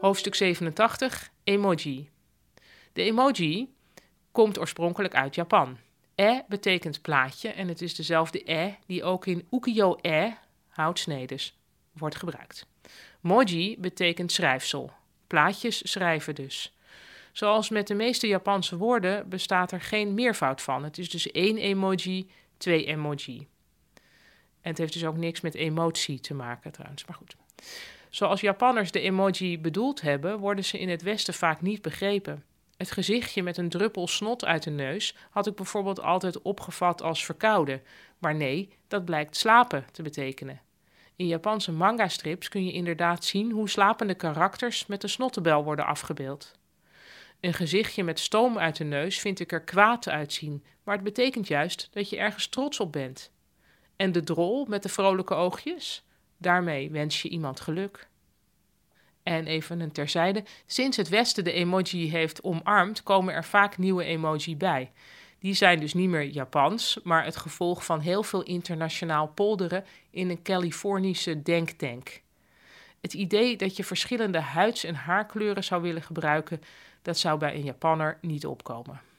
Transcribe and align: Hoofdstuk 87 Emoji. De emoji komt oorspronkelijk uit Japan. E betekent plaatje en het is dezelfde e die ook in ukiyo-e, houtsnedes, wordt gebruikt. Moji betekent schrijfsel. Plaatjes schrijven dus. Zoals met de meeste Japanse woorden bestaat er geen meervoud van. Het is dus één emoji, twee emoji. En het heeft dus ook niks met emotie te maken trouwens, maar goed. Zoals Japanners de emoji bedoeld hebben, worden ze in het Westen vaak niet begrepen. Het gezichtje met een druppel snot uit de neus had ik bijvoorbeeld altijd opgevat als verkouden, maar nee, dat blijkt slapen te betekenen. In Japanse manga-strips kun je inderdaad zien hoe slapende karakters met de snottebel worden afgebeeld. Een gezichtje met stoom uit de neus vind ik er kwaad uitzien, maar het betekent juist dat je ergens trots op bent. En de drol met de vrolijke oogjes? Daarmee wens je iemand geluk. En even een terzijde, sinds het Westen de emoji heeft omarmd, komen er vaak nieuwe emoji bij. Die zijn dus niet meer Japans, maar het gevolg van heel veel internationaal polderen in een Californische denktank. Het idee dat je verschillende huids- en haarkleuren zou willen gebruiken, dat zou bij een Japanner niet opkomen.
Hoofdstuk 0.00 0.34
87 0.34 1.30
Emoji. 1.44 2.10
De 2.92 3.02
emoji 3.02 3.74
komt 4.32 4.58
oorspronkelijk 4.58 5.14
uit 5.14 5.34
Japan. 5.34 5.78
E 6.14 6.40
betekent 6.48 7.02
plaatje 7.02 7.48
en 7.48 7.68
het 7.68 7.82
is 7.82 7.94
dezelfde 7.94 8.52
e 8.52 8.74
die 8.86 9.04
ook 9.04 9.26
in 9.26 9.46
ukiyo-e, 9.50 10.32
houtsnedes, 10.68 11.58
wordt 11.92 12.16
gebruikt. 12.16 12.66
Moji 13.20 13.76
betekent 13.78 14.32
schrijfsel. 14.32 14.92
Plaatjes 15.26 15.90
schrijven 15.90 16.34
dus. 16.34 16.76
Zoals 17.32 17.68
met 17.68 17.86
de 17.86 17.94
meeste 17.94 18.26
Japanse 18.26 18.76
woorden 18.76 19.28
bestaat 19.28 19.72
er 19.72 19.80
geen 19.80 20.14
meervoud 20.14 20.62
van. 20.62 20.84
Het 20.84 20.98
is 20.98 21.10
dus 21.10 21.30
één 21.30 21.56
emoji, 21.56 22.30
twee 22.56 22.84
emoji. 22.84 23.48
En 24.60 24.70
het 24.70 24.78
heeft 24.78 24.92
dus 24.92 25.04
ook 25.04 25.16
niks 25.16 25.40
met 25.40 25.54
emotie 25.54 26.20
te 26.20 26.34
maken 26.34 26.72
trouwens, 26.72 27.04
maar 27.04 27.16
goed. 27.16 27.36
Zoals 28.10 28.40
Japanners 28.40 28.90
de 28.90 29.00
emoji 29.00 29.58
bedoeld 29.58 30.00
hebben, 30.00 30.38
worden 30.38 30.64
ze 30.64 30.78
in 30.78 30.88
het 30.88 31.02
Westen 31.02 31.34
vaak 31.34 31.60
niet 31.60 31.82
begrepen. 31.82 32.44
Het 32.76 32.90
gezichtje 32.90 33.42
met 33.42 33.56
een 33.56 33.68
druppel 33.68 34.08
snot 34.08 34.44
uit 34.44 34.62
de 34.62 34.70
neus 34.70 35.16
had 35.30 35.46
ik 35.46 35.54
bijvoorbeeld 35.54 36.00
altijd 36.00 36.42
opgevat 36.42 37.02
als 37.02 37.24
verkouden, 37.24 37.82
maar 38.18 38.34
nee, 38.34 38.68
dat 38.88 39.04
blijkt 39.04 39.36
slapen 39.36 39.84
te 39.92 40.02
betekenen. 40.02 40.60
In 41.16 41.26
Japanse 41.26 41.72
manga-strips 41.72 42.48
kun 42.48 42.64
je 42.64 42.72
inderdaad 42.72 43.24
zien 43.24 43.50
hoe 43.50 43.68
slapende 43.68 44.14
karakters 44.14 44.86
met 44.86 45.00
de 45.00 45.08
snottebel 45.08 45.64
worden 45.64 45.86
afgebeeld. 45.86 46.52
Een 47.40 47.54
gezichtje 47.54 48.04
met 48.04 48.18
stoom 48.18 48.58
uit 48.58 48.76
de 48.76 48.84
neus 48.84 49.18
vind 49.18 49.40
ik 49.40 49.52
er 49.52 49.62
kwaad 49.62 50.08
uitzien, 50.08 50.64
maar 50.84 50.94
het 50.94 51.04
betekent 51.04 51.48
juist 51.48 51.88
dat 51.92 52.10
je 52.10 52.16
ergens 52.16 52.46
trots 52.46 52.80
op 52.80 52.92
bent. 52.92 53.30
En 53.96 54.12
de 54.12 54.22
drol 54.22 54.66
met 54.68 54.82
de 54.82 54.88
vrolijke 54.88 55.34
oogjes? 55.34 56.04
Daarmee 56.40 56.90
wens 56.90 57.22
je 57.22 57.28
iemand 57.28 57.60
geluk. 57.60 58.08
En 59.22 59.46
even 59.46 59.80
een 59.80 59.92
terzijde, 59.92 60.44
sinds 60.66 60.96
het 60.96 61.08
Westen 61.08 61.44
de 61.44 61.52
emoji 61.52 62.10
heeft 62.10 62.42
omarmd, 62.42 63.02
komen 63.02 63.34
er 63.34 63.44
vaak 63.44 63.78
nieuwe 63.78 64.04
emoji 64.04 64.56
bij. 64.56 64.90
Die 65.38 65.54
zijn 65.54 65.80
dus 65.80 65.94
niet 65.94 66.08
meer 66.08 66.24
Japans, 66.24 66.98
maar 67.02 67.24
het 67.24 67.36
gevolg 67.36 67.84
van 67.84 68.00
heel 68.00 68.22
veel 68.22 68.42
internationaal 68.42 69.28
polderen 69.28 69.84
in 70.10 70.30
een 70.30 70.42
Californische 70.42 71.42
denktank. 71.42 72.20
Het 73.00 73.14
idee 73.14 73.56
dat 73.56 73.76
je 73.76 73.84
verschillende 73.84 74.40
huids- 74.40 74.84
en 74.84 74.94
haarkleuren 74.94 75.64
zou 75.64 75.82
willen 75.82 76.02
gebruiken, 76.02 76.62
dat 77.02 77.18
zou 77.18 77.38
bij 77.38 77.54
een 77.54 77.64
Japanner 77.64 78.18
niet 78.20 78.46
opkomen. 78.46 79.09